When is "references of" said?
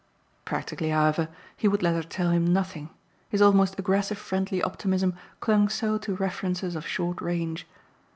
6.15-6.87